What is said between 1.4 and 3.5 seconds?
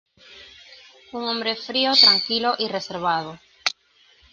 frío, tranquilo y reservado.